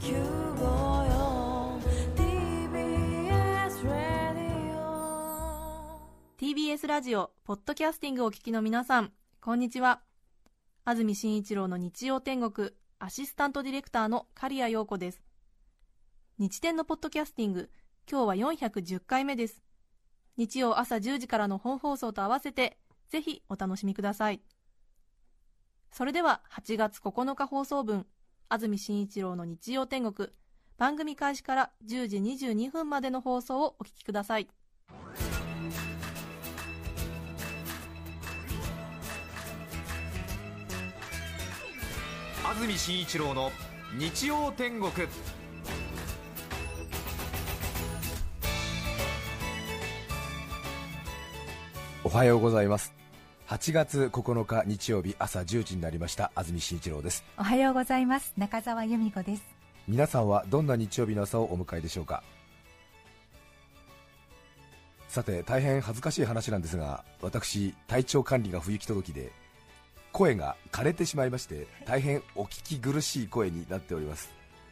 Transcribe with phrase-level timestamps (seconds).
[0.00, 0.16] TBS
[3.84, 6.00] ラディオ
[6.38, 10.00] TBS ラジオポッドキャスティングをお聞きの皆さんこんにちは。
[10.86, 15.22] 安住紳一郎の日曜天国アシスタントディレクターの刈谷陽子です。
[16.38, 17.68] 日天のポッドキャスティング
[18.10, 19.62] 今日は410回目です。
[20.38, 22.78] 日曜朝10時からの本放送と合わせて
[23.10, 24.40] ぜひお楽しみください。
[25.92, 28.06] それでは8月9日放送分
[28.52, 30.28] 安住紳一郎の日曜天国。
[30.76, 34.48] 番組開始から10時22分までの放送をお聞きください。
[42.44, 43.52] 安住紳一郎の
[43.96, 44.90] 日曜天国。
[52.02, 52.99] おはようございます
[53.50, 56.30] 8月9日日曜日朝10時になりました。
[56.36, 57.24] 安住紳一郎です。
[57.36, 58.32] おはようございます。
[58.38, 59.42] 中澤由美子です。
[59.88, 62.22] 皆さんはどんな日曜日の朝をお迎えでしょうか？
[65.08, 69.32] さて大変恥ずかしい話なんですが私体調管理が不行き届きで
[70.12, 74.30] 声が枯れてしまいまして大変お聞き苦しい声になっております。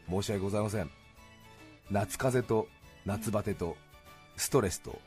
[0.09, 0.91] 申し訳ございません。
[1.91, 2.69] 夏風邪と
[3.05, 3.77] 夏バテと
[4.37, 5.01] ストレスと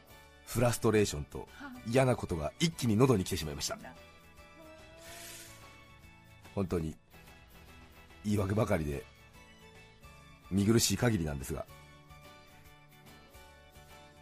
[0.52, 1.48] フラストレーションと
[1.88, 3.78] 嫌なことが一気に喉に来てしまいました。
[6.54, 6.94] 本当に
[8.26, 9.06] 言い訳ばかりで
[10.52, 11.66] 見苦しい限りなんですが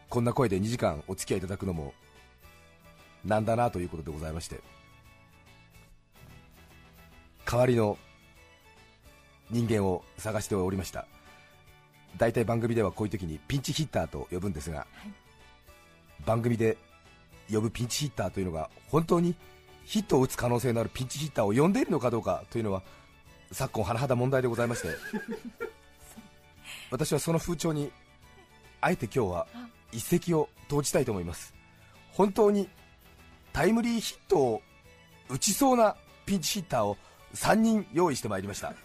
[0.09, 1.95] こんな声で2時間お付き合いいただくのも
[3.25, 4.61] なんだなということでございまして
[7.45, 7.97] 代わりの
[9.49, 11.07] 人間を探しておりました。
[12.17, 14.85] 大体番組ではこういう時にピンチヒッターと呼ぶんですが、
[16.29, 16.77] 番組で
[17.51, 19.33] 呼ぶピンチヒッターというのが本当に
[19.83, 22.83] ヒットを打つ可能性のあるピンチヒッターを呼んでいるのかどうかというのは
[23.51, 24.89] 昨今甚だ問題でございまして。
[26.91, 27.91] 私はその風潮に
[28.79, 29.47] あえて今日は
[29.91, 31.51] 一石を投じたいと思います。
[32.11, 32.69] 本当に
[33.51, 34.61] タイムリーヒットを
[35.29, 35.95] 打ちそうな
[36.27, 36.95] ピンチヒッターを
[37.33, 38.75] 3人用意してまいりました。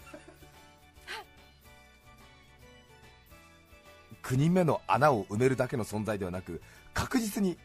[4.22, 6.62] 9人目の穴を埋めるだけの存在ではなく
[7.04, 7.58] 確実に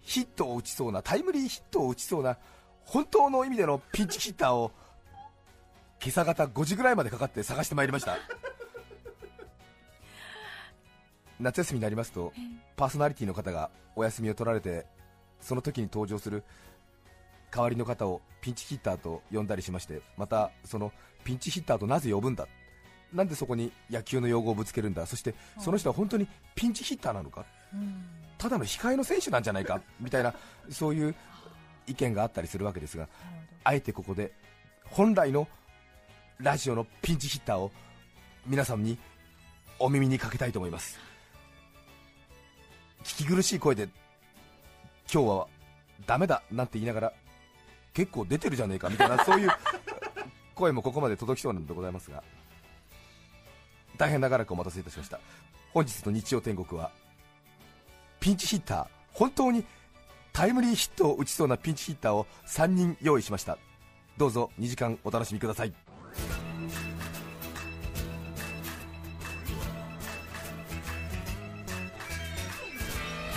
[0.00, 2.38] ヒットを打ちそうなタイムリーヒットを打ちそうな
[2.84, 4.72] 本当の意味でのピンチヒッターを
[6.02, 8.16] 今朝方5時ぐらいまでかかって探してまいりました。
[11.38, 12.32] 夏休みになりますと
[12.74, 14.86] パーソナリティの方がお休みを取られて
[15.40, 16.44] その時に登場する
[17.50, 20.94] 代わりの方をピンチヒッターと呼んだりしましてまたその
[21.24, 22.48] ピンチヒッターとなぜ呼ぶんだ
[23.12, 27.44] なんでそこに野球の用語をぶつけるんだそしてその人は本当にピンチヒッターなのか
[28.42, 30.34] ただの控えの選手なんじゃないか みたいな
[30.68, 31.14] そういう
[31.86, 33.08] 意見があったりするわけですが
[33.62, 34.32] あえてここで
[34.86, 35.46] 本来の
[36.38, 37.70] ラジオのピンチヒッターを
[38.44, 38.98] 皆さんに
[39.78, 40.98] お耳にかけたいと思います。
[43.04, 43.84] 聞き苦しい声で
[45.12, 45.48] 今日は
[46.06, 47.12] ダメだなんて言いながら
[47.92, 49.50] 結構出てるじゃねえかみたいなそういう
[50.54, 52.22] 声もここまで届きそうなんでございますが
[53.96, 55.20] 大変長らくお待たせいたしました。
[55.72, 56.90] 本日の日曜天国は
[58.22, 58.86] ピンチヒッター。
[59.12, 59.64] 本当に
[60.32, 63.58] タイムリーヒットを打ちそうなピンチヒッターを3人用意しました。
[64.16, 65.74] どうぞ2時間お楽しみください。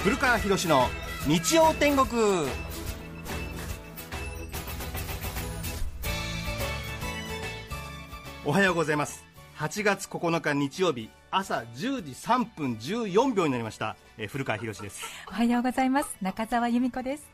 [0.03, 0.87] 古川博の
[1.25, 2.07] 日曜天国。
[8.45, 9.25] おはようございます。
[9.57, 11.09] 8月9日日曜日。
[11.37, 16.15] 朝10時3分14秒になりました、えー古川博です、おはようございます。
[16.21, 17.29] 中澤由美子です。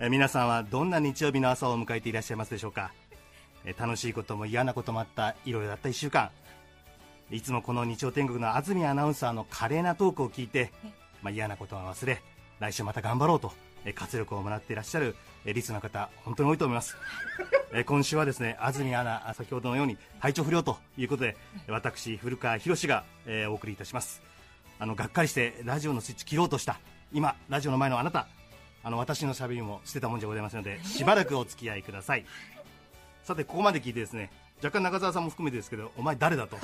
[0.00, 2.90] えー皆さんはどんな日曜日の朝を迎えていらっしゃいますでしょうか、
[3.64, 6.30] えー楽しいことも嫌なこともあったいろいろあった1週間。
[7.30, 10.72] いつもこの日曜天国の安住アナウンサーの華麗なトークを聞いて、
[11.22, 12.20] まあ、嫌なことは忘れ
[12.58, 15.14] 来週また頑張ろうと、えー活力をもらっていらっしゃる、
[15.44, 16.96] えーリスナーの方本当に多いと思います、
[17.72, 21.36] えー今週はですね安住アナあ先ほどのように体調不良ということで
[21.68, 24.22] 私古川博が、えーお送りいたします。
[24.78, 26.80] あのがっかりしてラジオのスイッチ切ろうとした
[27.12, 28.26] 今ラジオの前のあなた
[28.82, 32.24] あの私のしゃべりも捨てたもんじゃございませんのでしばらくお付き合いください。
[33.22, 34.30] さてここまで聞いてですね
[34.62, 36.56] 若干中澤さんも含めてですけどお前誰だと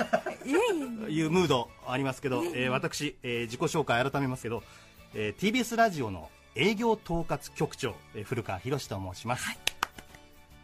[1.09, 4.63] いうムードありますけど、えー私、えー自己紹介改めますけど、
[5.13, 9.45] えー TBS ラジオの営業統括局長、えー古川博と申します、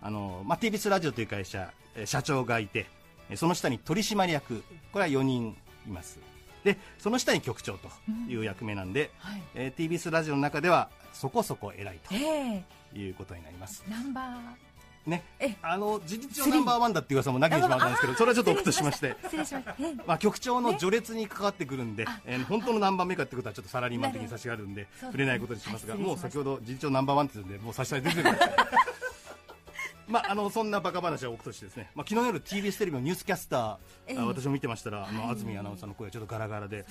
[0.02, 2.86] あのまあ、TBS ラジオという会社、えー社長がいて
[3.30, 5.58] えーその下に取締役これは4人
[5.88, 6.20] います。
[6.64, 7.88] でその下に局長と
[8.28, 9.42] いう役目なんで、はい。
[9.56, 12.16] えー TBS ラジオの中ではそこそこ偉いえ
[12.58, 12.64] え。
[12.92, 13.84] ということになります。
[13.90, 14.67] ナンバー
[15.08, 15.24] ね。
[15.40, 19.16] えあの事実上ナンバーワンだっていう噂もなきにしもあったんですけどそれはちょっと置くとしまして。
[20.06, 28.46] まあ、局長の序列に関わってくるんで、えー本当の何番目かってことはちょっとサラリーマン的に差しがあるんで触れないことにしますが、はいもう先ほど事実上ナンバーワンって言うんでもう差し支え出てるんです
[30.08, 33.78] まあ、あのそんなバカ話は置くとしてですね、まあ、昨日夜 TBS テレビのニュースキャスター、
[34.08, 35.30] ええあ私も見てましたら、あのはい。
[35.32, 36.86] 安住アナウンサーの声がちょっとガラガラで、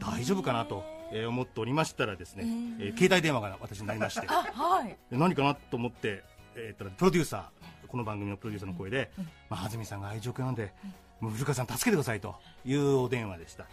[0.00, 0.82] 大丈夫かなと、
[1.12, 2.44] えー思っておりましたらですね、
[2.80, 4.26] えええー携帯電話が私になりまして。
[4.26, 4.96] あ、はい。
[5.10, 6.24] で何かなと思って、
[6.54, 7.61] えーとプロデューサー
[7.92, 9.10] この番組のプロデューサーの声で、
[9.50, 10.72] まあ、安住さんがああいう状況なんで、
[11.20, 12.34] もう古川さん助けてくださいと
[12.64, 13.66] いうお電話でした、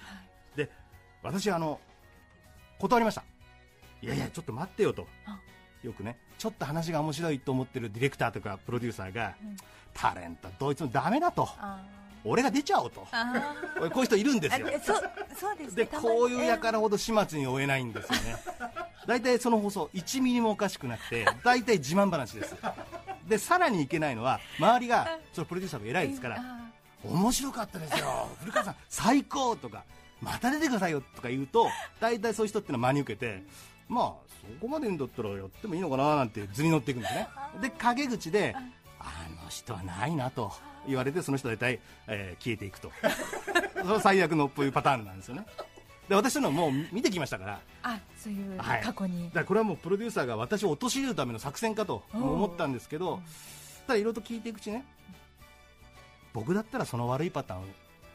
[0.57, 0.69] で
[1.23, 1.79] 私あの
[2.79, 3.23] 断りました。
[4.01, 5.07] いやいやちょっと待ってよと。
[5.25, 5.39] あ。
[5.83, 9.35] よくねちょっと話が面白いと思ってるディレクターとかプロデューサーが、
[9.93, 11.47] タレントどいつもダメだと。
[11.57, 11.81] あ
[12.23, 13.07] 俺が出ちゃおうと。
[13.11, 13.43] あ
[13.77, 14.67] こういう人いるんですよ。
[14.67, 14.79] あ。
[14.83, 15.89] そう、そうですでね。
[15.91, 16.17] たまに。
[16.17, 18.35] こういうやからほど始末に追えないんですよね。
[19.07, 22.55] 大体その放送1ミリもおかしくなくて大体自慢話です。
[23.27, 26.69] でさらにいけないのは周りがそのプロデューサーが偉いですからあ。
[27.03, 28.27] 面白かったですよ。
[28.39, 29.83] 古川さん最高とか
[30.21, 31.69] また出てくださいよとか言うと
[31.99, 33.43] 大体そういう人ってのは真に受けて
[33.87, 34.05] まあ
[34.41, 37.27] そこまで言うんだったらやってもいいのかななんて図に乗っていくんですね。
[37.61, 38.53] で陰口で
[38.99, 39.03] あ
[39.43, 40.51] の人はないなと
[40.89, 42.91] 言われてその人は大体、えー消えていくと。
[43.81, 45.45] それは最悪のこういうパターンなんですよね。
[46.09, 47.59] で私のはもう見てきましたから。
[47.83, 48.81] あ、そういうはい。
[48.81, 49.25] 過去に。
[49.25, 49.31] だ。
[49.31, 53.21] からこれはもうプロデューサーが私を陥れるための作戦かと思ったんですけど
[53.87, 54.83] ただいろいろと聞いていくうちね
[56.33, 57.65] 僕だったらその悪いパターンを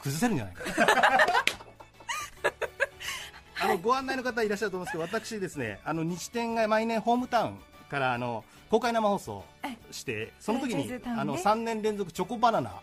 [0.00, 0.64] 崩せるんじゃないか。
[3.60, 9.44] あのご案内の方いらっしゃると思うんですけど私ですねあの日展が毎年ホームタウンからあの公開生放送
[9.90, 12.80] してその時にあの3年連続チョコバナナはい。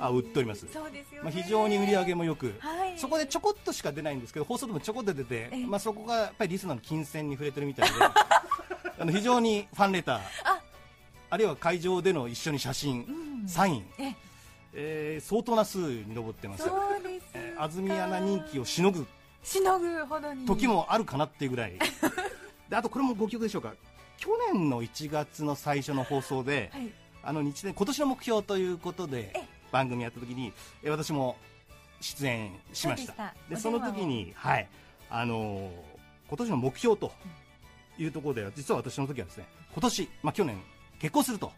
[0.00, 0.64] あ売っております。
[0.72, 1.24] そうですよね。
[1.24, 2.96] まあ、非常に売り上げもよく、はい。
[2.96, 7.94] そこでちょこっとしか出ないんですけど放送でもちょこっと出てええ、まあ、そこがやっぱりリスナーの金銭に触れてるみたいで
[9.00, 10.20] あの非常にファンレター。
[10.44, 10.60] あ。
[11.30, 13.04] あるいは会場での一緒に写真、
[13.42, 13.48] うん。
[13.48, 14.14] サイン、え、
[14.72, 15.20] え。
[15.20, 16.62] ー相当な数に上ってます。
[16.64, 17.26] そうです。
[17.26, 17.30] か。
[17.34, 19.04] えー安住アナ人気をしのぐ。
[19.42, 20.46] しのぐほどに。
[20.46, 21.72] 時もあるかなっていうぐらい。
[22.68, 23.74] であとこれもご記憶でしょうか？
[24.18, 26.88] 去年の1月の最初の放送で、はい。
[27.22, 29.42] あの日年今年の目標ということでえ
[29.72, 31.36] 番組やった時にえ私も
[32.00, 33.34] 出演しました。
[33.50, 34.68] でその時にはい。
[35.10, 35.98] あのー
[36.28, 37.10] 今年の目標と
[37.96, 40.60] いうところで実は私の時はですね今年まあ去年
[41.00, 41.50] 結婚すると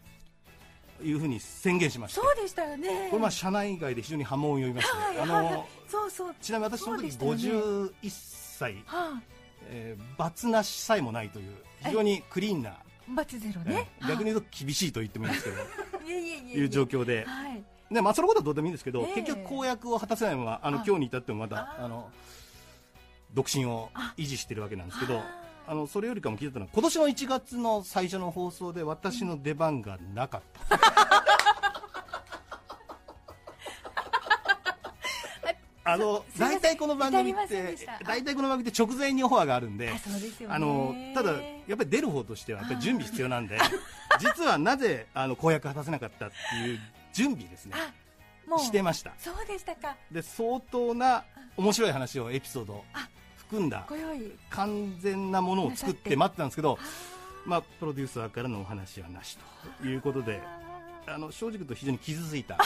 [1.03, 3.07] いうふうに宣言しましてそうでしたよね。
[3.09, 6.35] これまあ社内外で非常に波紋を呼びまして、はいあのそうそう。
[6.41, 7.89] ちなみに私その時そうでしたよね。
[8.01, 9.21] 51歳、は
[9.67, 12.75] えー、バツなしさえもないという非常にクリーンな、あ、
[13.15, 13.89] バツゼロね。
[14.01, 15.57] えー逆に言うと厳しいと言ってもいいんですけど。
[15.61, 15.65] は
[16.53, 17.25] いう状況で。
[17.25, 17.63] はい。
[17.91, 19.21] で、まあ、そのことはどうでもいいんですけど、ええ。
[19.21, 20.83] 結局公約を果たせないままあのあ。
[20.85, 21.85] 今日に至ってもまだあ。
[21.85, 22.09] あの
[23.33, 24.13] 独身をあ。
[24.17, 30.77] 維持してるわけなんですけどああのそれよりかも聞いてたのは今年の1月の最初の放送で私の出番がなかった、
[35.93, 40.01] あの大体この番組って大体この番組って直前にオファーがあるんでね。
[40.47, 41.33] あのただ、
[41.67, 43.57] やっぱり出る方としてはやっぱり準備必要なんで、
[44.19, 46.79] 実はなぜあの公約果たせなかったっていう
[47.13, 47.75] 準備ですね、
[48.59, 49.13] してました。
[49.17, 49.95] そうでしたか。
[50.11, 51.23] で相当な
[51.57, 53.07] 面白い話をエピソードあ
[53.37, 53.85] 含んだ。
[54.49, 56.37] 完全なものを作って待って。
[56.37, 56.79] たんですけど、
[57.45, 59.37] まあ、プロデューサーからのお話はなし
[59.81, 60.41] ということで
[61.07, 62.57] あの正直言うと非常に傷ついた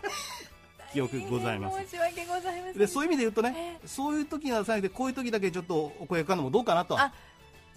[0.92, 1.78] 記憶ございます
[2.42, 2.78] ございません。
[2.78, 7.12] でそういう意味で言うとねえそういう時が最後でこういう時だけちょっとお声かかるのもどうかなとあ。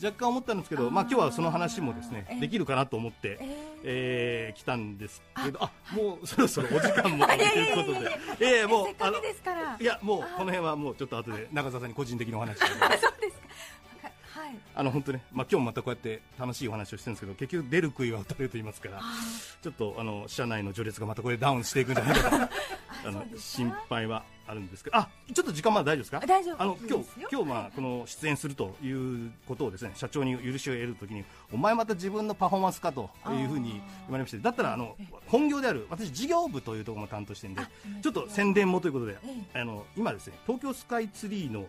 [0.03, 0.91] 若干思ったんですけどあー。
[0.91, 2.39] まあ、今日はその話もですねええ。
[2.39, 3.47] できるかなと思って、えー
[3.85, 8.11] えー来たんですけどあもうそろそろお時間も ということで。
[8.39, 9.77] ええもうせっかくですから。
[9.79, 14.39] いやもうこの辺はもうちょっと後で中澤さんに個人的なお話を そうですか。
[14.39, 14.55] はい。
[14.75, 18.99] あの本当ね、まあ今日もまたこうやって楽しいお話をしてるんですけど結局出る杭は打たれると言いますから
[19.61, 22.53] ちょっとあの社内の序列がまたこれダウンしていくんじゃないかと
[23.05, 24.97] あの心配はあるんですけど。
[24.97, 26.19] あちょっと時間まだ大丈夫ですか？
[26.27, 33.79] 大丈夫あの今日今日まあこの出演するということをですね社長に許しを得るときにお前また自分のパフォーマンスかというふうに言
[34.09, 34.95] われましてだったらあの
[35.27, 37.69] 本業である私事業部というところも担当してるんであ
[38.01, 39.17] ちょっと宣伝もということで
[39.53, 41.65] えあの今ですね東京スカイツリーの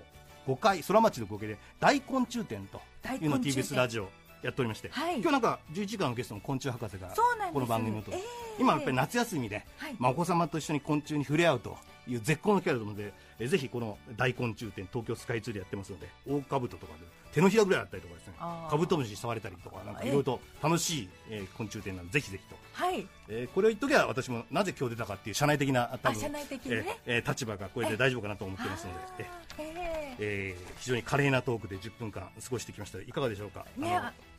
[0.46, 2.80] 5階空町の5階で大昆虫展と
[3.22, 4.08] いうのを TBS ラジオ
[4.44, 5.14] やっておりまして、はい。
[5.16, 7.08] 今日なんか11時間のゲストの昆虫博士が
[7.52, 8.20] この番組をと、ええ。
[8.60, 9.96] 今やっぱり夏休みで、はい。
[9.98, 16.98] まあ、お子様と一緒に昆虫に触れ合うという絶好の機会だと思うのでえぜひこの大昆虫展東京スカイツリーやってますので大カブトとかで
[17.32, 23.06] 手のひらぐらいあったりとかですねカブトムシ触れたりとかなんかいろいろと楽しい、えー昆虫展なのでぜひぜひと、はい。
[23.28, 26.98] えーこれを言っときゃ私もなぜ今日出たかっていう社内的な多分あ社内的にね。
[27.06, 29.26] えーえー立場がこれで大丈夫かなと思ってますので、え
[29.58, 30.16] え。
[30.20, 30.60] ええ。
[30.60, 33.00] ー非常に華麗なトークで10分間過ごしてきました。
[33.00, 34.33] いかがでしょうか、ね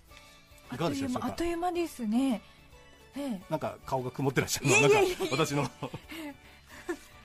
[0.73, 1.19] いかがでしょうか？
[1.27, 2.41] あっという間ですね。
[3.15, 3.41] ええ。
[3.49, 4.81] なんか顔が曇ってらっしゃるの？
[4.81, 4.97] なんか
[5.31, 5.69] 私の。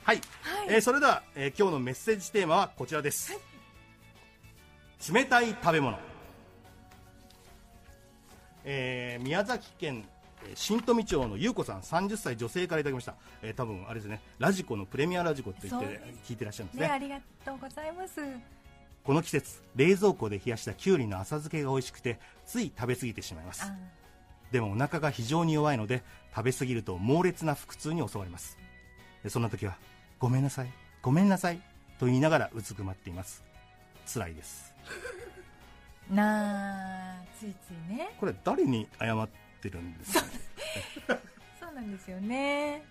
[0.03, 0.21] はい、
[0.69, 3.39] えーそれでは、えー今日のメッセージテーマはこちらです、
[5.13, 5.99] 冷たい食べ物、
[8.65, 10.05] えー宮崎県
[10.43, 14.21] えー新富町の優子さん30歳女性からいただきました、えー多分あれですね。
[14.39, 18.21] ラジコのプレミアラジコって言って聞いてらっしゃるんですね、ねありがとうございます。
[19.05, 22.19] この季節冷蔵庫で冷やしたきゅうりの浅漬けが美味しくて
[22.51, 23.63] つい食べ過ぎてしまいます。
[23.63, 23.75] あ
[24.51, 26.03] でもお腹が非常に弱いので
[26.35, 28.59] 食べ過ぎると猛烈な腹痛に襲われます。
[29.23, 29.77] でそんな時は
[30.19, 31.61] ごめんなさいごめんなさい
[32.01, 33.45] と言いながらうずくまっています。
[34.13, 34.75] 辛いです。
[36.11, 38.11] なあ、ついついね。
[38.19, 39.29] これ誰に謝っ
[39.63, 40.25] てるんですか？
[41.61, 41.75] そう。
[41.75, 42.83] なんですよね。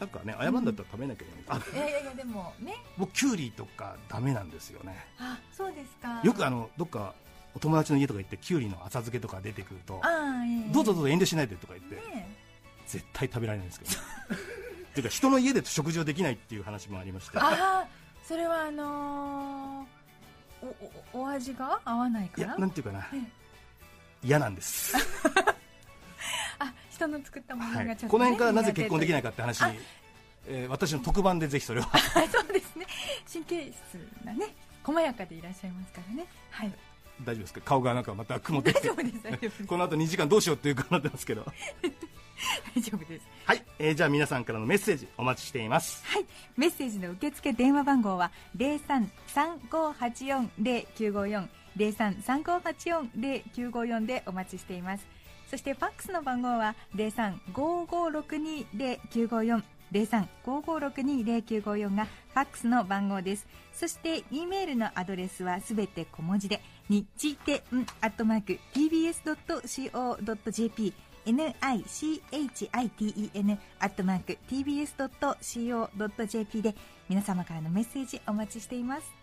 [0.00, 2.74] なんかね謝んだったら食べなきゃいけない、あいやいやいや、でもね。
[2.96, 4.96] 僕キュウリとかダメなんですよね。
[5.18, 6.20] あ、そうですか。
[6.24, 7.14] よくあのどっか
[7.54, 12.28] お友達の家とか行ってキュウリの浅漬けとか出てくるとええどうぞどうぞ遠慮しないでとか言ってね
[12.86, 13.90] 絶対食べられないんですけど。
[14.88, 17.38] っていうか人の家で食事をできないっていう話もありまして。
[17.38, 17.86] ああ、
[18.26, 20.66] それはあのー、
[21.12, 23.06] おおお味が合わないいやからなんていうかな。
[23.12, 23.38] ええ。
[24.24, 24.96] 嫌なんです、
[26.58, 29.60] あ人の作ったものはい、がちょっと、ねこの辺からなぜ結婚できないいかって話。
[29.60, 29.78] に、
[30.48, 31.88] えー私の特番でぜひそれは
[32.32, 32.86] そうですね。
[33.30, 36.26] 神経質なね細やかでいらっしゃいますからね。
[36.50, 36.72] はい
[37.24, 37.60] 大丈夫ですか？
[37.64, 38.88] 顔がなんかまた曇ってきて。
[39.66, 41.44] この後2時間どうしようっていう顔になってますけど。
[42.76, 43.24] 大丈夫です。
[43.44, 46.04] はい、えーじゃあ皆さんからのメッセージお待ちしています。
[46.06, 46.26] はい。
[46.56, 55.06] メッセージの受付電話番号は0335840954 0335840954でお待ちしています。
[55.50, 63.46] そしてファックスの番号は0355620954 0355620954がファックスの番号です。
[63.72, 67.06] そして E メールのアドレスはすべて小文字で日
[67.44, 67.60] 天
[68.00, 69.34] アットマーク tbs.co.jp
[71.26, 76.74] nichiten アットマーク tbs.co.jp で
[77.08, 79.14] 皆様からのメッセージお待ちしています。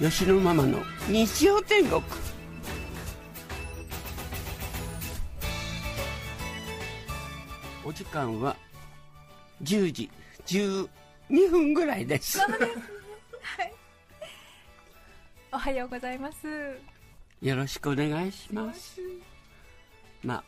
[0.00, 2.02] 吉野ママの日曜天国。
[7.84, 8.56] お時間は
[9.62, 10.10] 10時
[10.46, 10.88] 12
[11.48, 12.40] 分ぐらいです。
[15.52, 16.48] おはようございます。
[17.40, 19.00] よろしくお願いします。
[20.24, 20.44] まあ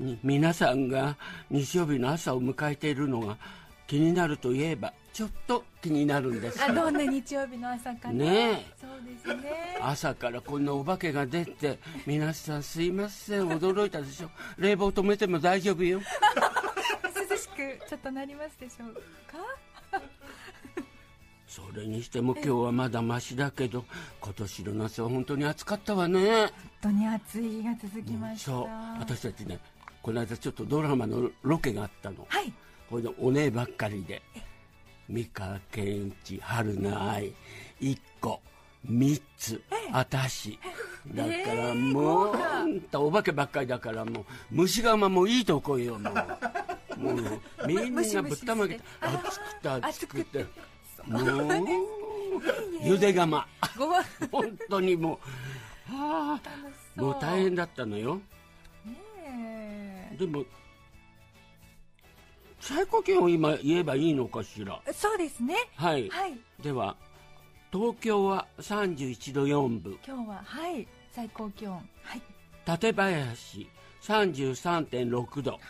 [0.00, 1.16] に皆さんが
[1.50, 3.38] 日曜日の朝を迎えているのが
[3.86, 6.62] 気になるといえばちょっと気になるんです。
[6.62, 9.78] あどんな日曜日の朝かねそうですね。
[9.80, 13.48] 朝からこんなお化けが出て皆さんすいません。
[13.48, 14.30] 驚いたでしょ。
[14.58, 16.00] 冷房止めても大丈夫よ。
[17.30, 18.94] 涼しくちょっとなりますでしょう
[19.30, 19.38] か？
[21.46, 23.84] それにしても今日はまだマシだけど
[24.20, 26.18] 今年の夏は本当に暑かったわね。
[26.20, 26.50] 本
[26.80, 28.66] 当に暑い日が続きました、そう。
[28.98, 29.60] 私たちね
[30.02, 32.26] この間ちょっとドラマのロケがあったの。
[32.28, 32.52] はい
[32.94, 34.22] これでお姉ばっかりで。
[35.08, 37.32] 美川憲一春菜愛
[37.80, 38.40] 一個
[38.84, 39.60] 三つ
[39.92, 40.58] 私
[41.14, 46.14] だからもうあんたお化けばっかりだからもう虫釜もいいとこよもう。
[46.96, 50.46] もうみんなぶったまげて暑くて暑くて。
[51.04, 51.24] もう
[52.80, 53.46] ゆで釜。
[54.30, 55.18] 本当にも
[55.90, 55.92] う。
[55.92, 58.20] はあもう大変だったのよ。
[58.84, 60.44] ねでも
[62.64, 64.80] 最高気温を今言えばいいのかしら？
[64.88, 65.54] えそうですね。
[65.76, 66.38] はい、はい。
[66.62, 66.96] では
[67.70, 69.98] 東京は31度4分。
[70.06, 70.88] 今日ははい。
[71.12, 71.74] 最高気温。
[72.02, 72.22] はい。
[72.64, 73.68] 館林
[74.02, 75.60] 33.6度。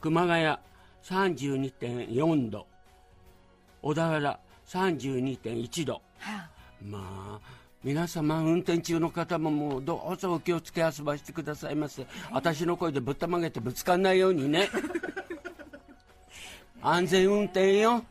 [0.00, 0.58] 熊谷
[1.04, 2.66] 32.4度。
[3.80, 5.92] 小田原32.1度。
[5.94, 6.50] はあ。
[6.82, 12.04] まあ皆様運転中の方ももうどうぞお気をつけ遊ばしてくださいませ。
[12.32, 14.68] 私の声でぶったまげてぶつかんないようにね
[16.86, 18.04] 安全運転よ。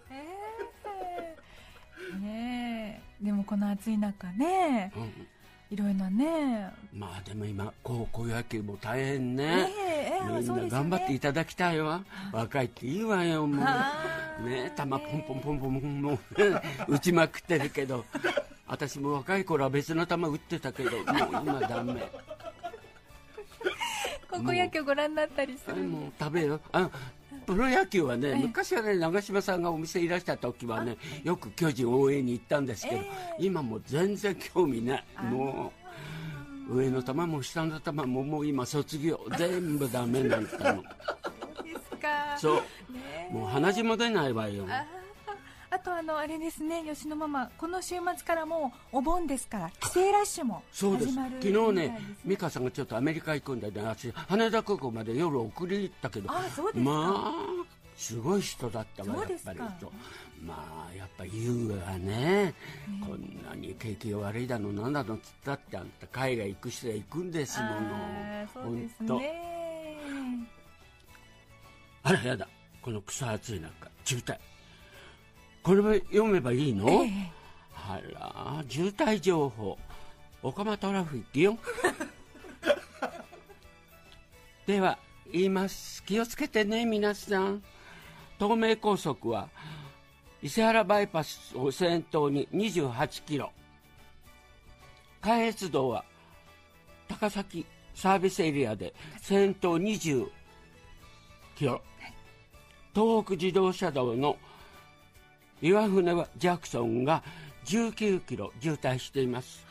[2.20, 3.26] ねえ。
[3.26, 4.92] でもこの暑い中ね。
[5.70, 6.72] いろいろなね。
[6.92, 9.46] まあでも今高校野球も大変ね。
[9.46, 12.04] ねえええみんな頑張っていただきたいわ。
[12.32, 13.94] 若いっていいわよもあ
[14.40, 16.20] うね球ポンポンポンポンポンもう
[16.88, 18.04] 打ちまくってるけど。
[18.66, 22.10] 私も若い頃は別の球打ってたけどもう今ダメ。
[24.32, 25.76] 高校野球ご覧になったりする。
[25.84, 26.90] もう食べよあ
[27.46, 33.02] プロ野球はね、昔はね長嶋さんがお店いらした時はねよく巨人応援に行ったんですけど、
[33.40, 35.06] 今もう全然興味ない。
[35.32, 35.72] も
[36.70, 39.20] う上の球も下の球ももう今卒業。
[39.38, 40.88] 全部ダメになったので
[41.74, 42.38] すか。
[42.38, 42.56] そう。
[42.94, 44.66] ねもう鼻血も出ないわよ
[45.84, 51.08] ととあのあれですね吉野ママこの週末からもうお盆ですから帰省ラッシュもそうです。
[51.08, 53.82] 始まる昨日ね美香さんがちょっとアメリカ行くんでね。
[53.82, 56.32] 私羽田空港まで夜送り行ったけど。
[56.32, 56.92] あそうですか。
[56.92, 57.34] まあ
[57.98, 59.60] すごい人だったわやっぱり。
[59.80, 59.92] と
[60.46, 62.54] まあやっぱ優雅がね、
[63.02, 67.74] こんなに景気が悪いだのなんだのっつったってあんた海外行く人は行くんですもの。
[68.54, 69.40] そうですね。
[72.04, 72.48] あらやだ。
[72.82, 73.72] この草暑い中
[74.04, 74.38] 渋滞
[75.64, 77.32] これ読めばいいの、ええ。
[77.74, 79.78] あら渋滞情報。
[80.42, 81.58] オカマトラフィックよ。
[84.68, 85.00] では
[85.32, 86.04] 言います。
[86.04, 87.64] 気をつけてね皆さん。
[88.38, 89.48] 東名高速は
[90.42, 93.54] 伊勢原バイパスを先頭に28キロ。
[95.22, 96.04] 関越道は
[97.08, 97.66] 高崎
[97.96, 100.30] サービスエリアで先頭20
[101.56, 101.82] キロ。
[102.94, 104.38] 東北自動車道の
[105.62, 107.24] 岩船はジャクソンが
[107.66, 109.66] 19キロ渋滞しています。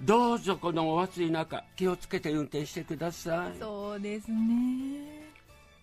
[0.00, 3.58] どうぞこのお暑い中気をつけて運転してください。
[3.58, 5.30] そうですね。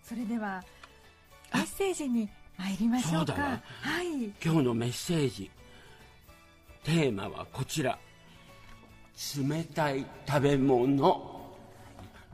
[0.04, 0.64] それでは
[1.54, 3.18] メッセージに参りましょうか。
[3.18, 4.06] そうだねはい。
[4.44, 5.50] 今日のメッセージ
[6.84, 7.98] テーマはこちら。
[9.38, 11.42] 冷たい食べ物。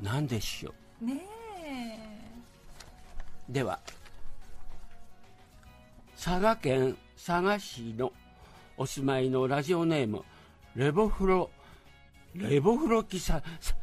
[0.02, 1.06] 何でしょう？
[1.06, 1.26] ね
[1.66, 1.98] え。
[3.50, 3.80] では
[6.18, 8.12] 佐賀県佐賀市の
[8.78, 10.24] お住まいのラジオネーム
[10.76, 11.50] レボフロ
[12.36, 13.76] レボフロキサさ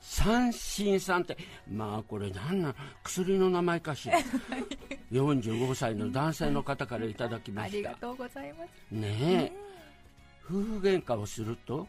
[0.00, 1.36] 三心さんって
[1.70, 2.74] まあこれ何なの？
[3.02, 4.18] 薬の名前かしら？
[5.12, 7.76] 45歳の男性の方からいただきまあした。
[7.76, 8.94] りがとうございます。
[8.94, 9.52] ねえ。
[10.44, 11.88] 夫婦喧嘩をすると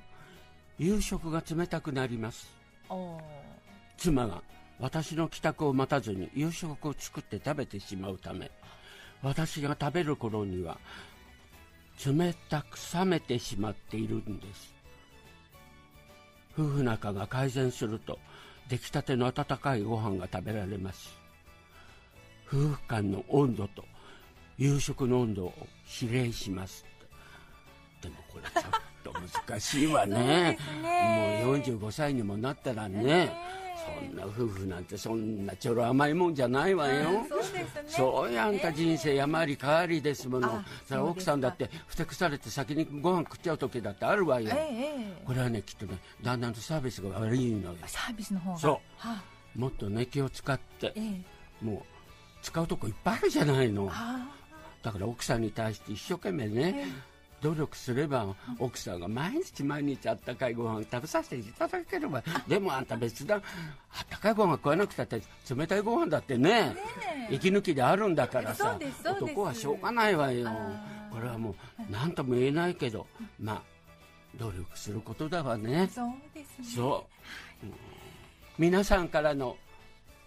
[0.79, 2.47] 夕食が冷たくなります。
[3.97, 4.41] 妻が
[4.79, 8.49] 私の帰宅を待たずに夕食を作って食べてしまうため
[9.21, 10.77] 私が食べる頃には
[12.05, 14.73] 冷たく冷めてしまっているんです。
[16.57, 18.19] 夫婦仲が改善すると
[18.69, 21.09] 出来たての温かいご飯が食べられます。
[22.47, 23.83] 夫婦間の温度と
[24.57, 25.53] 夕食の温度を
[26.01, 26.85] 指令します。
[28.01, 29.13] でもこれちょっと
[29.47, 30.57] 難しいわね。
[30.81, 31.43] ね。
[31.45, 33.31] もう45歳にもなったらね
[33.77, 37.25] そんな夫婦なんてそんなちょろ甘いもんじゃないわよ。
[37.29, 37.65] そうですね。
[37.87, 40.47] そうやんか人生山あり川ありですもの。
[40.47, 44.49] あそれは奥さんだってふてくされて先にご飯食っちゃう時だってあるわよ。
[44.51, 47.75] えええこれはねきっとねだんだんとサービスが悪いのよ。
[47.83, 48.57] えサービスの方が。
[48.57, 48.71] そう。
[48.71, 49.23] はあ。
[49.55, 51.01] もっとね気を使ってえ
[51.61, 51.65] え。
[51.65, 51.81] もう
[52.41, 53.87] 使うとこいっぱいあるじゃないの。
[53.87, 54.27] は
[54.83, 56.85] だから奥さんに対して一生懸命ね
[57.41, 63.35] 努力すれば奥さんが毎日毎日あったかいご飯食べさせていただければ でもあんた別だ。
[63.35, 63.41] あっ
[64.09, 65.21] たかいご飯食わなくたって
[65.55, 66.75] 冷たいご飯だってね
[67.29, 70.49] 息抜きであるんだからさ男はしょうがないわよ。
[71.11, 71.55] これはもう
[71.89, 73.07] 何とも言えないけど
[73.39, 73.61] まあ
[74.37, 75.89] 努力することだわね。
[75.93, 76.83] そうですね。
[77.63, 77.65] う。
[77.65, 77.73] ん
[78.57, 79.57] 皆さんからの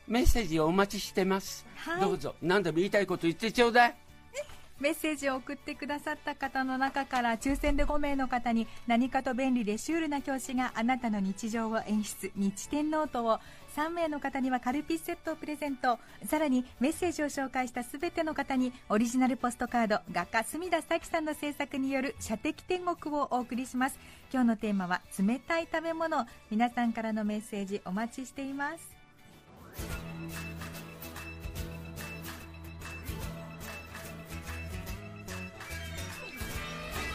[0.06, 2.00] メッセージをお待ちしてます、はい。
[2.00, 2.34] どうぞ。
[2.42, 3.96] 何でも言いたいこと言ってちょうだい
[4.80, 13.38] メッセージを送ってくださった方の中から抽選で5名の方に何かと便利でシュールな教師があなたの日常を演出日天ノートを
[13.76, 15.98] 3名の方にはカルピスセットをプレゼント。
[16.26, 23.98] さらにメッセージを紹介した全ての方にオリジナルポストカード画家隅田咲さんの制作による射的天国をお送りします。
[24.32, 30.59] 今日のテーマは冷たい食べ物皆さんからのメッセージお待ちしています。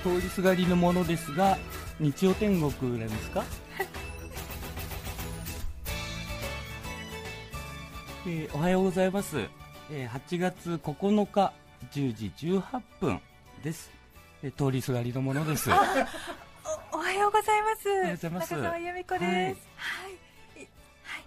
[0.05, 1.57] 通りすがりのものですが
[1.99, 3.43] 日曜天国なんですか？
[8.27, 9.39] えーおはようございます、
[9.91, 11.53] えー8月9日
[11.91, 13.21] 10時18分
[13.63, 13.91] です、
[14.43, 15.69] えー通りすがりのものです。
[15.73, 17.89] おおはようございます。
[17.89, 18.51] おはようございます。
[18.53, 19.61] 中澤由美子です。
[19.75, 20.67] はい、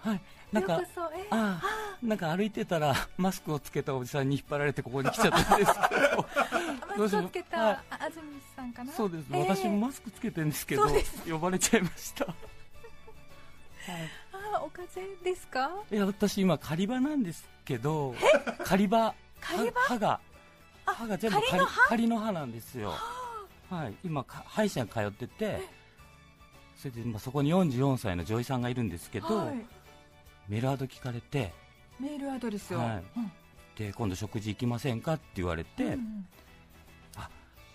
[0.00, 0.14] はい。
[0.14, 1.62] なんかようこそえああ
[2.02, 6.26] なんか歩いてたら マスクをつけたおじさんに引っ張られてここに来ちゃったんですけど。
[6.96, 8.22] どうしマスクをつけた、はいあ安住
[8.56, 8.92] さんかな？
[8.92, 9.40] そうです、ええ。
[9.48, 10.88] 私もマスクつけてるんですけど
[11.28, 12.24] 呼ばれちゃいました。
[14.32, 15.70] あお風邪ですか？
[15.90, 18.14] いや私今狩り場なんですけど
[18.64, 19.14] 狩り場？
[19.40, 20.20] 歯が。
[20.86, 21.36] 歯が全部
[21.88, 22.32] 狩りの歯？
[22.32, 22.94] なんですよ。
[23.70, 23.94] はい。
[24.02, 25.60] 今か歯医者に通ってて
[26.76, 29.66] それで、まあ、そこに44歳の女医さんがいるんですけど、はい、
[30.48, 31.52] メールアド聞かれて
[32.00, 33.04] メールアドレスを、はい。
[33.16, 33.32] うん。
[33.76, 36.26] で今度食事行きませんかって言われて、うん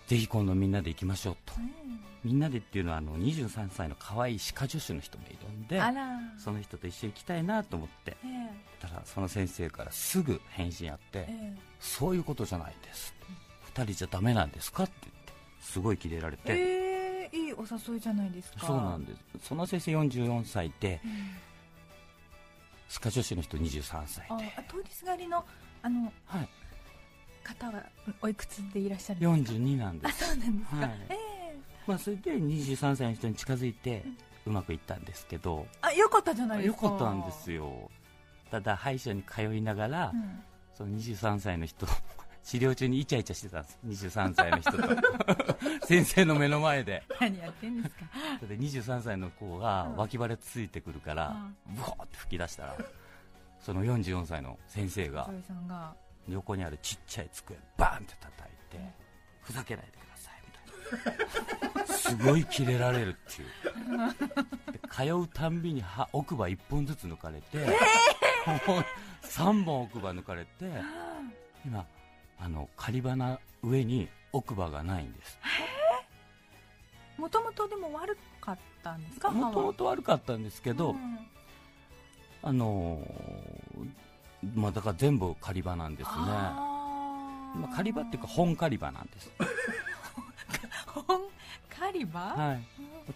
[0.06, 1.54] ぜひ今度みんなで行きましょうと。
[1.58, 1.98] うん。
[2.22, 5.80] みんなでっていうのはあの23歳の可愛い歯科助手の人もいるんで
[6.38, 8.86] その人と一緒に行きたいなと思ってええ。
[8.86, 13.14] たらその先生からすぐ返信あって、えそういうことじゃないです。
[13.74, 18.66] 2人じゃダメなんですかって言ってすごいキレられて、えー、いいお誘いじゃないですか。
[18.66, 19.48] そうなんです。
[19.48, 21.10] その先生44歳でうん
[23.00, 25.44] の人23歳あで、あ通りすがりの
[25.82, 26.48] あのはい、
[27.42, 27.84] 方は
[28.22, 30.90] おいくつでいらっしゃるんですか？42なんであす、そうなんですか、はい。
[31.10, 31.56] ええ。
[31.86, 34.04] まあ、それで23歳の人に近づいて
[34.46, 35.66] うまくいったんですけど。
[35.82, 37.90] あよかったじゃないですよかかったんですよ。
[38.50, 40.42] ただ歯医者に通いながら、うん。
[40.74, 41.86] その23歳の人
[42.44, 44.08] 治療中にイチャイチャしてたんです。
[44.10, 44.88] 23歳の人と。
[45.86, 47.02] 先生の目の前で。
[47.20, 48.04] 何やってんですか？
[48.40, 51.34] それで23歳の子が脇腹ついてくるから
[51.66, 52.76] ブワーって吹き出したら
[53.60, 55.30] その44歳の先生が
[56.28, 58.78] 横にあるちっちゃい机バーンって叩いて
[59.42, 61.94] ふざけないでくださいみたいな。
[61.94, 63.48] すごいキレられるっていう。
[64.72, 67.68] で通うたんびに歯奥歯1本ずつ抜かれて、もう
[69.26, 70.70] 3本奥歯抜かれて
[71.64, 71.84] 今
[72.38, 75.38] あの狩り場の上に奥歯がないんです。
[77.16, 79.30] もともとでも悪かったんですか？
[79.30, 81.18] もともと悪かったんですけど、うん。
[82.42, 83.88] あのー
[84.54, 86.14] まあ、だから全部狩り場なんですね。
[86.16, 89.30] まあ、狩り場っていうか本狩り場なんです。
[90.86, 91.04] 本
[91.70, 92.62] 狩り場、はい。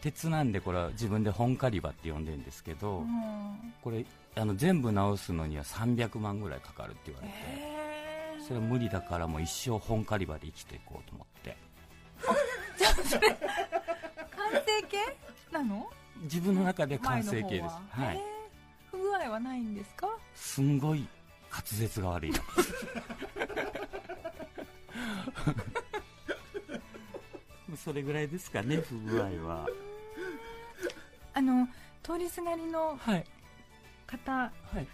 [0.00, 3.74] 鉄なんでこれは自分で本狩り場って呼んでるんですけど、うん。
[3.83, 7.78] これあの全部直すのには300万ぐらいかかるって言われて、へー
[8.49, 11.55] それは無理だからもう一生本狩り場で生きていこうと思って。
[12.25, 12.35] 完
[14.65, 14.97] 成形
[15.53, 15.87] なの？
[16.23, 17.63] 自分の中で完成形です。
[17.65, 17.83] は。
[17.91, 18.21] はい。
[18.91, 20.09] 不具合はないんですか？
[20.35, 21.07] すんごい
[21.51, 22.33] 滑舌が悪い。
[22.33, 22.39] な
[27.77, 29.69] それぐらいですかね不具合は。
[31.35, 31.69] あの
[32.03, 33.25] 通りすがりのはい。
[34.07, 34.87] 方はい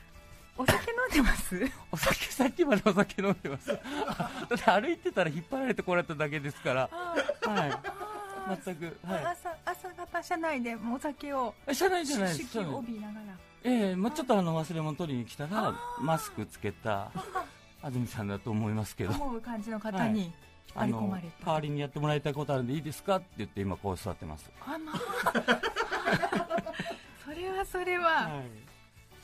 [0.57, 1.61] お酒飲んでます？
[1.91, 3.73] お酒さっきまでお酒飲んでます。
[4.07, 6.89] あだって歩いてたら引っ張られてこられただけですから。
[6.93, 7.71] あはい。
[7.71, 9.25] あ全くはい。
[9.27, 12.59] 朝朝方車内でもうお酒をえ車内じゃないです。
[12.61, 13.21] 帯びながら。
[13.67, 17.11] ええまあ、ちょっとあの忘れ物取りに来たらマスクつけた
[17.83, 19.13] 安住さんだと思いますけど。
[19.13, 20.33] 思う感じの方に引っ
[20.77, 24.51] あ張り込のまれた、代わりにやってもらいたいことあるんでいいですかって言って今こう座ってます。
[24.67, 24.97] あまあ。
[27.25, 28.43] それはそれは、はい。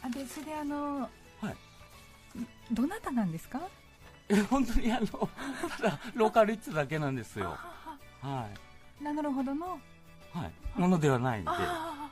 [0.03, 1.09] あでそれあの、
[1.41, 1.57] はい。
[2.71, 3.61] どなたなんですか？
[4.29, 5.07] え本当にあの
[5.79, 7.57] ただローカル行ってただけなんですよ。
[8.21, 8.47] は
[9.01, 9.67] 名乗るほどの？
[10.35, 10.53] いはい。
[10.81, 12.11] ものではないんで、は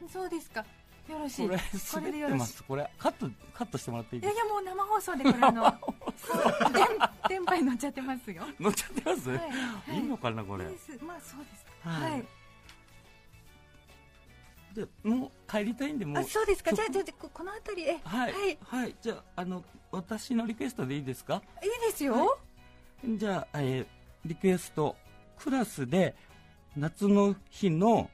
[0.00, 0.64] い、そうですか。
[1.08, 1.48] よろしい。
[1.48, 2.62] これこれでよろします。
[2.62, 4.40] これカットカットしてもらっていいいですか？
[4.40, 5.64] いやいやもう生放送でこれあの
[6.16, 6.86] そう電
[7.28, 8.44] 電波に乗っちゃってますよ。
[8.60, 9.44] 乗っちゃってます、はいは
[9.94, 9.96] い。
[9.96, 10.64] い、いのかなこれ。
[10.64, 11.66] まあそうです。
[11.82, 12.24] はい
[14.74, 16.72] でもう帰りたいんでもうあそうですか。
[16.72, 18.32] じゃあじゃあじゃあここの辺りえはい。
[18.32, 21.42] はい、はい、じゃああの私のリクエストでいいですか？
[21.62, 22.38] いいですよ、
[23.04, 23.86] じゃあ、えー
[24.24, 24.94] リクエスト
[25.36, 26.14] クラスで
[26.76, 28.08] 夏の日の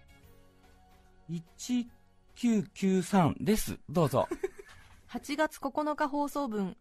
[2.37, 3.79] 1993です。
[3.89, 4.27] どうぞ。
[5.11, 6.77] 8月9日放送分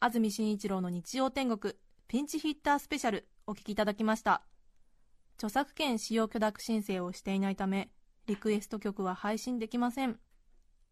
[0.00, 1.74] 安住紳一郎の日曜天国
[2.08, 4.42] ピンチヒッタースペシャルお聞きいただきました。
[5.36, 7.90] 著作権使用許諾申請をしていないため
[8.26, 10.18] リクエスト曲は配信できません。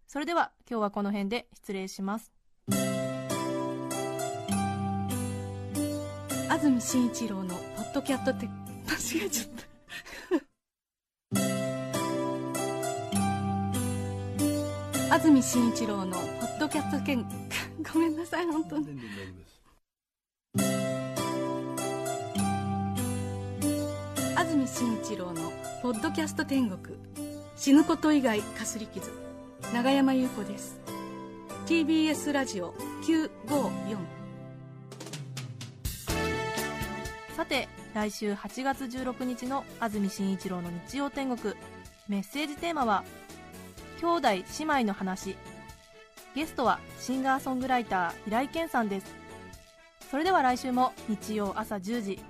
[0.07, 2.33] それでは今日はこの辺で失礼します。
[6.49, 9.71] 安住紳一郎のポッドキャットって間違えちゃった。
[15.15, 17.25] 安住紳一郎のポッドキャット権
[17.93, 19.01] ごめんなさい本当に
[24.51, 26.99] 住紳一郎のポッドキャスト天国。
[27.55, 29.13] 死ぬこと以外かすり傷。
[29.73, 30.81] 長山優子です。
[31.67, 33.97] TBS ラジオ954
[37.37, 41.55] さて来週8月16日の安住紳一郎の日曜天国。
[42.09, 43.05] メッセージテーマは
[44.03, 45.37] 「兄弟姉妹の話」
[46.35, 49.15] ゲストはシンガーソングライター平井堅さんです。
[50.11, 52.30] それでは来週も日曜朝10時。